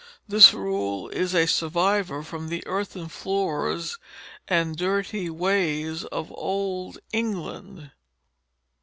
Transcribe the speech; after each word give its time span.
This 0.27 0.51
rule 0.51 1.09
is 1.09 1.35
a 1.35 1.45
survivor 1.45 2.23
from 2.23 2.47
the 2.49 2.65
earthen 2.65 3.07
floors 3.07 3.99
and 4.47 4.75
dirty 4.75 5.29
ways 5.29 6.05
of 6.05 6.31
old 6.35 6.97
England. 7.13 7.91